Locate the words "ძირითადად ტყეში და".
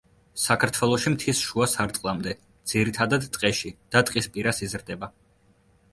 2.73-4.03